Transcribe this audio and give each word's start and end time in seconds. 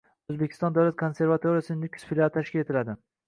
O‘zbekiston 0.33 0.73
Davlat 0.77 0.97
konservatoriyasining 1.01 1.83
Nukus 1.87 2.09
filiali 2.09 2.35
tashkil 2.39 2.65
etiladi 2.65 2.97